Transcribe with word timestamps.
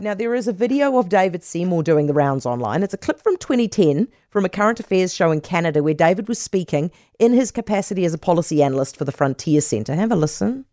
Now, 0.00 0.14
there 0.14 0.34
is 0.34 0.48
a 0.48 0.52
video 0.54 0.96
of 0.96 1.10
David 1.10 1.44
Seymour 1.44 1.82
doing 1.82 2.06
the 2.06 2.14
rounds 2.14 2.46
online. 2.46 2.82
It's 2.82 2.94
a 2.94 2.98
clip 2.98 3.20
from 3.20 3.36
2010 3.36 4.08
from 4.30 4.46
a 4.46 4.48
current 4.48 4.80
affairs 4.80 5.12
show 5.12 5.30
in 5.30 5.42
Canada 5.42 5.82
where 5.82 5.92
David 5.92 6.26
was 6.26 6.38
speaking 6.38 6.90
in 7.18 7.34
his 7.34 7.50
capacity 7.50 8.06
as 8.06 8.14
a 8.14 8.18
policy 8.18 8.62
analyst 8.62 8.96
for 8.96 9.04
the 9.04 9.12
Frontier 9.12 9.60
Centre. 9.60 9.94
Have 9.94 10.10
a 10.10 10.16
listen. 10.16 10.64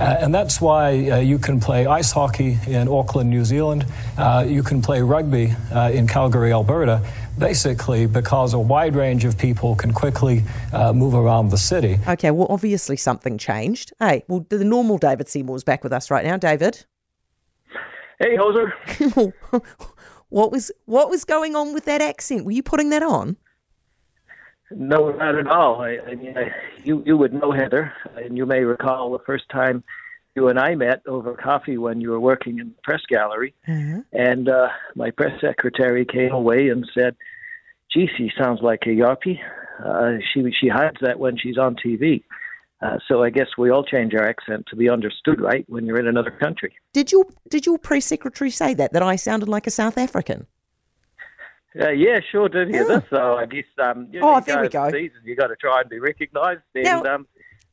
Uh, 0.00 0.16
and 0.18 0.34
that's 0.34 0.60
why 0.60 1.10
uh, 1.10 1.18
you 1.18 1.38
can 1.38 1.60
play 1.60 1.86
ice 1.86 2.10
hockey 2.10 2.58
in 2.66 2.88
Auckland, 2.88 3.30
New 3.30 3.44
Zealand. 3.44 3.86
Uh, 4.18 4.44
you 4.48 4.64
can 4.64 4.82
play 4.82 5.00
rugby 5.00 5.54
uh, 5.72 5.90
in 5.92 6.08
Calgary, 6.08 6.52
Alberta, 6.52 7.06
basically 7.38 8.06
because 8.06 8.52
a 8.52 8.58
wide 8.58 8.96
range 8.96 9.24
of 9.24 9.38
people 9.38 9.76
can 9.76 9.92
quickly 9.92 10.42
uh, 10.72 10.92
move 10.92 11.14
around 11.14 11.50
the 11.50 11.58
city. 11.58 12.00
Okay, 12.08 12.32
well, 12.32 12.48
obviously 12.50 12.96
something 12.96 13.38
changed. 13.38 13.92
Hey, 14.00 14.24
well, 14.26 14.44
the 14.48 14.64
normal 14.64 14.98
David 14.98 15.28
Seymour 15.28 15.54
is 15.54 15.62
back 15.62 15.84
with 15.84 15.92
us 15.92 16.10
right 16.10 16.24
now. 16.24 16.36
David. 16.36 16.84
Hey, 18.22 18.36
Hoser. 18.36 18.72
what 20.28 20.52
was 20.52 20.70
what 20.84 21.10
was 21.10 21.24
going 21.24 21.56
on 21.56 21.74
with 21.74 21.86
that 21.86 22.00
accent? 22.00 22.44
Were 22.44 22.52
you 22.52 22.62
putting 22.62 22.90
that 22.90 23.02
on? 23.02 23.36
No, 24.70 25.10
not 25.10 25.34
at 25.34 25.48
all. 25.48 25.82
I, 25.82 25.98
I 26.06 26.14
mean, 26.14 26.38
I, 26.38 26.52
you 26.84 27.02
you 27.04 27.16
would 27.16 27.32
know 27.32 27.50
Heather, 27.50 27.92
and 28.16 28.36
you 28.36 28.46
may 28.46 28.60
recall 28.60 29.10
the 29.10 29.24
first 29.26 29.48
time 29.48 29.82
you 30.36 30.46
and 30.46 30.56
I 30.56 30.76
met 30.76 31.02
over 31.06 31.34
coffee 31.34 31.78
when 31.78 32.00
you 32.00 32.10
were 32.10 32.20
working 32.20 32.60
in 32.60 32.68
the 32.68 32.82
press 32.84 33.02
gallery, 33.08 33.54
and 34.12 34.48
uh, 34.48 34.68
my 34.94 35.10
press 35.10 35.40
secretary 35.40 36.04
came 36.04 36.30
away 36.30 36.68
and 36.68 36.88
said, 36.94 37.16
"Gee, 37.92 38.08
she 38.16 38.30
sounds 38.38 38.60
like 38.62 38.82
a 38.86 38.90
Yarpy." 38.90 39.40
Uh, 39.84 40.18
she 40.32 40.48
she 40.60 40.68
hides 40.68 40.98
that 41.00 41.18
when 41.18 41.36
she's 41.36 41.58
on 41.58 41.74
TV. 41.74 42.22
Uh, 42.82 42.98
so 43.06 43.22
I 43.22 43.30
guess 43.30 43.46
we 43.56 43.70
all 43.70 43.84
change 43.84 44.12
our 44.14 44.26
accent 44.26 44.66
to 44.70 44.76
be 44.76 44.88
understood, 44.90 45.40
right? 45.40 45.64
When 45.68 45.86
you're 45.86 46.00
in 46.00 46.08
another 46.08 46.32
country. 46.32 46.74
Did 46.92 47.12
your 47.12 47.26
did 47.48 47.64
your 47.64 47.78
press 47.78 48.06
secretary 48.06 48.50
say 48.50 48.74
that 48.74 48.92
that 48.92 49.02
I 49.02 49.16
sounded 49.16 49.48
like 49.48 49.66
a 49.66 49.70
South 49.70 49.96
African? 49.96 50.46
Uh, 51.80 51.90
yeah, 51.90 52.18
sure 52.30 52.48
did 52.48 52.68
hear 52.68 52.84
this. 52.86 53.02
So 53.08 53.36
I 53.36 53.46
guess 53.46 53.64
um, 53.82 54.08
you 54.10 54.20
Oh, 54.22 54.36
you 54.36 54.40
there 54.42 54.60
we 54.62 54.68
go. 54.68 54.90
go. 54.90 54.90
Season, 54.90 55.20
you 55.24 55.36
got 55.36 55.46
to 55.46 55.56
try 55.56 55.80
and 55.80 55.88
be 55.88 56.00
recognised, 56.00 56.60
and 56.74 56.84
Now- 56.84 57.04
um, 57.04 57.26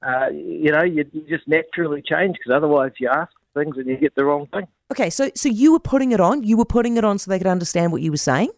uh, 0.06 0.28
you 0.31 0.72
know 0.72 0.83
you, 0.83 1.03
you 1.11 1.22
just 1.28 1.48
naturally 1.48 2.02
change 2.08 2.38
because 2.38 2.55
otherwise 2.55 2.92
you 3.00 3.09
ask 3.09 3.31
things 3.55 3.76
and 3.78 3.88
you 3.88 3.98
get 3.98 4.14
the 4.16 4.23
wrong 4.23 4.48
thing. 4.53 4.67
Okay, 4.92 5.09
so 5.09 5.30
so 5.36 5.50
you 5.50 5.72
were 5.73 5.80
putting 5.80 6.11
it 6.11 6.22
on. 6.22 6.44
You 6.44 6.55
were 6.55 6.66
putting 6.66 6.98
it 6.98 7.03
on 7.03 7.17
so 7.17 7.31
they 7.31 7.38
could 7.39 7.48
understand 7.48 7.92
what 7.92 8.02
you 8.02 8.11
were 8.11 8.17
saying. 8.17 8.52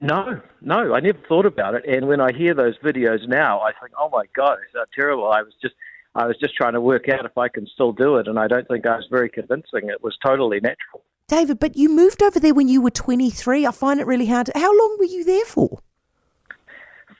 No, 0.00 0.40
no, 0.62 0.94
I 0.94 1.00
never 1.00 1.18
thought 1.28 1.44
about 1.44 1.74
it. 1.74 1.84
And 1.86 2.08
when 2.08 2.20
I 2.20 2.32
hear 2.32 2.54
those 2.54 2.78
videos 2.78 3.28
now, 3.28 3.60
I 3.60 3.72
think, 3.72 3.92
oh 3.98 4.08
my 4.08 4.24
god, 4.34 4.58
it's 4.62 4.72
so 4.72 4.84
terrible. 4.94 5.30
I 5.30 5.42
was 5.42 5.52
just, 5.60 5.74
I 6.14 6.26
was 6.26 6.36
just 6.38 6.54
trying 6.54 6.72
to 6.72 6.80
work 6.80 7.08
out 7.10 7.26
if 7.26 7.36
I 7.36 7.48
can 7.48 7.66
still 7.66 7.92
do 7.92 8.16
it, 8.16 8.26
and 8.26 8.38
I 8.38 8.48
don't 8.48 8.66
think 8.66 8.86
I 8.86 8.96
was 8.96 9.06
very 9.10 9.28
convincing. 9.28 9.90
It 9.90 10.02
was 10.02 10.16
totally 10.24 10.58
natural. 10.60 11.04
David, 11.28 11.60
but 11.60 11.76
you 11.76 11.88
moved 11.88 12.22
over 12.22 12.40
there 12.40 12.54
when 12.54 12.66
you 12.66 12.80
were 12.80 12.90
23. 12.90 13.66
I 13.66 13.70
find 13.70 14.00
it 14.00 14.06
really 14.06 14.26
hard. 14.26 14.46
To, 14.46 14.52
how 14.54 14.76
long 14.76 14.96
were 14.98 15.04
you 15.04 15.22
there 15.22 15.44
for? 15.44 15.80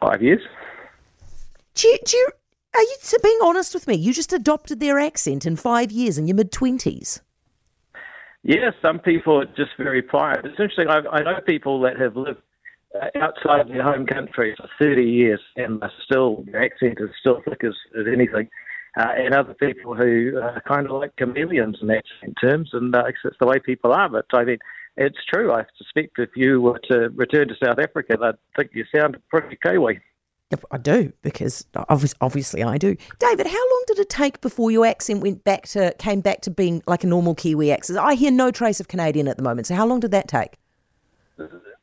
Five 0.01 0.23
years. 0.23 0.41
Do 1.75 1.87
you, 1.87 1.99
do 2.05 2.17
you, 2.17 2.29
are 2.75 2.83
you 2.83 2.97
being 3.23 3.39
honest 3.43 3.75
with 3.75 3.87
me? 3.87 3.95
You 3.95 4.15
just 4.15 4.33
adopted 4.33 4.81
their 4.81 4.99
accent 4.99 5.45
in 5.45 5.55
five 5.57 5.93
years 5.93 6.17
in 6.17 6.27
your 6.27 6.35
mid 6.35 6.51
20s. 6.51 7.21
Yeah, 8.43 8.71
some 8.81 8.99
people 8.99 9.43
are 9.43 9.45
just 9.45 9.73
very 9.77 10.01
pliant. 10.01 10.47
It's 10.47 10.59
interesting. 10.59 10.89
I, 10.89 11.01
I 11.13 11.23
know 11.23 11.41
people 11.47 11.81
that 11.83 12.01
have 12.01 12.17
lived 12.17 12.41
outside 13.17 13.69
their 13.69 13.83
home 13.83 14.07
country 14.07 14.55
for 14.57 14.69
30 14.79 15.03
years 15.03 15.41
and 15.57 15.83
are 15.83 15.93
still, 16.05 16.45
their 16.51 16.65
accent 16.65 16.99
is 17.01 17.11
still 17.21 17.41
thick 17.49 17.63
as, 17.65 17.75
as 17.99 18.07
anything. 18.13 18.49
Uh, 18.97 19.07
and 19.17 19.35
other 19.35 19.55
people 19.55 19.95
who 19.95 20.37
are 20.43 20.61
kind 20.67 20.87
of 20.87 20.93
like 20.93 21.15
chameleons 21.17 21.79
in 21.81 21.91
accent 21.91 22.37
terms, 22.41 22.71
and 22.73 22.93
uh, 22.93 23.05
it's 23.07 23.37
the 23.39 23.47
way 23.47 23.61
people 23.61 23.93
are. 23.93 24.09
But 24.09 24.27
I 24.33 24.43
mean, 24.43 24.59
it's 24.97 25.19
true. 25.33 25.53
I 25.53 25.65
suspect 25.79 26.19
if 26.19 26.31
you 26.35 26.61
were 26.61 26.81
to 26.91 27.09
return 27.11 27.47
to 27.49 27.55
South 27.65 27.79
Africa, 27.79 28.17
they'd 28.21 28.35
think 28.57 28.73
you 28.75 28.85
sound 28.93 29.17
pretty 29.29 29.57
Kiwi. 29.63 30.01
Yep, 30.51 30.65
I 30.73 30.79
do 30.79 31.13
because 31.23 31.65
obviously, 31.89 32.19
obviously 32.21 32.63
I 32.65 32.79
do. 32.79 32.97
David, 33.21 33.47
how 33.47 33.71
long 33.71 33.85
did 33.87 34.01
it 34.01 34.09
take 34.09 34.41
before 34.41 34.73
your 34.73 34.85
accent 34.85 35.21
went 35.23 35.45
back 35.45 35.69
to 35.69 35.95
came 36.01 36.21
back 36.21 36.41
to 36.41 36.51
being 36.51 36.83
like 36.89 37.05
a 37.05 37.07
normal 37.07 37.37
Kiwi 37.37 37.71
accent? 37.71 38.01
I 38.01 38.15
hear 38.15 38.33
no 38.33 38.51
trace 38.51 38.81
of 38.81 38.89
Canadian 38.89 39.29
at 39.29 39.37
the 39.37 39.45
moment. 39.45 39.69
So 39.69 39.77
how 39.77 39.87
long 39.87 40.01
did 40.01 40.11
that 40.11 40.27
take? 40.27 40.59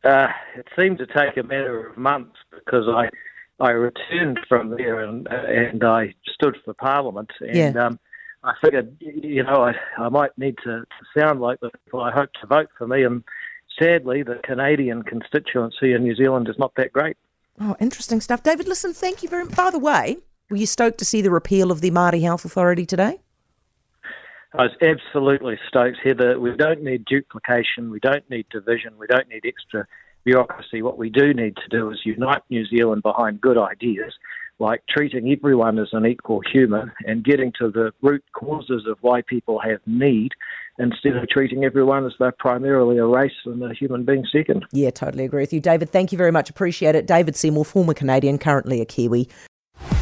Uh, 0.04 0.28
it 0.56 0.68
seemed 0.78 0.98
to 1.00 1.08
take 1.08 1.38
a 1.38 1.44
matter 1.44 1.88
of 1.88 1.98
months 1.98 2.36
because 2.52 2.86
I 2.88 3.10
I 3.60 3.72
returned 3.72 4.40
from 4.48 4.70
there 4.72 5.00
and 5.02 5.28
and 5.28 5.84
I 5.84 6.14
stood 6.34 6.56
for 6.64 6.74
Parliament 6.76 7.32
and 7.42 7.56
Yeah. 7.76 7.86
um, 7.86 8.00
I 8.44 8.54
figured 8.64 8.96
you 9.00 9.44
know 9.44 9.64
I 9.64 9.74
I 9.98 10.10
might 10.10 10.38
need 10.38 10.58
to, 10.64 10.82
to 10.82 11.20
sound 11.20 11.42
like 11.42 11.60
the 11.60 11.72
people 11.86 12.02
I 12.02 12.12
hope 12.12 12.30
to 12.42 12.48
vote 12.48 12.70
for 12.78 12.88
me 12.88 13.04
and 13.04 13.24
sadly 13.80 14.24
the 14.24 14.36
Canadian 14.44 15.04
constituency 15.04 15.94
in 15.94 16.04
New 16.04 16.16
Zealand 16.16 16.48
is 16.48 16.58
not 16.60 16.74
that 16.76 16.94
great. 16.94 17.18
Oh, 17.60 17.76
interesting 17.80 18.22
stuff, 18.22 18.44
David. 18.44 18.68
Listen, 18.68 18.94
thank 18.94 19.24
you 19.24 19.30
very. 19.30 19.46
Much. 19.46 19.56
By 19.56 19.72
the 19.72 19.80
way, 19.80 20.18
were 20.52 20.58
you 20.58 20.68
stoked 20.68 21.00
to 21.00 21.06
see 21.06 21.22
the 21.22 21.32
repeal 21.32 21.72
of 21.72 21.82
the 21.82 21.90
Māori 21.90 22.22
Health 22.22 22.46
Authority 22.46 22.86
today? 22.86 23.20
I 24.58 24.64
was 24.64 24.72
absolutely 24.82 25.60
stoked, 25.68 25.98
Heather. 26.04 26.40
We 26.40 26.56
don't 26.58 26.82
need 26.82 27.06
duplication. 27.06 27.92
We 27.92 28.00
don't 28.00 28.28
need 28.28 28.48
division. 28.50 28.98
We 28.98 29.06
don't 29.06 29.30
need 29.30 29.44
extra 29.46 29.86
bureaucracy. 30.24 30.82
What 30.82 30.98
we 30.98 31.12
do 31.12 31.32
need 31.32 31.56
to 31.58 31.70
do 31.70 31.92
is 31.92 32.00
unite 32.04 32.42
New 32.50 32.66
Zealand 32.66 33.04
behind 33.04 33.40
good 33.40 33.60
ideas, 33.60 34.14
like 34.58 34.82
treating 34.90 35.32
everyone 35.32 35.78
as 35.78 35.90
an 35.92 36.08
equal 36.08 36.42
human 36.52 36.92
and 37.06 37.24
getting 37.24 37.54
to 37.60 37.70
the 37.70 37.92
root 38.02 38.24
causes 38.34 38.88
of 38.90 38.98
why 39.02 39.22
people 39.22 39.60
have 39.60 39.80
need 39.86 40.32
instead 40.80 41.16
of 41.16 41.30
treating 41.30 41.64
everyone 41.64 42.08
as 42.08 42.14
they're 42.18 42.32
primarily 42.32 42.98
a 42.98 43.06
race 43.06 43.32
and 43.46 43.62
a 43.62 43.76
human 43.76 44.06
being 44.06 44.26
second. 44.32 44.66
Yeah, 44.72 44.90
totally 44.90 45.26
agree 45.26 45.44
with 45.44 45.54
you, 45.54 45.60
David. 45.60 45.92
Thank 45.92 46.12
you 46.12 46.18
very 46.18 46.32
much. 46.32 46.50
Appreciate 46.50 46.96
it. 46.96 47.06
David 47.06 47.36
Seymour, 47.36 47.64
former 47.64 47.94
Canadian, 47.94 48.40
currently 48.40 48.82
a 48.82 48.86
Kiwi. 48.86 49.30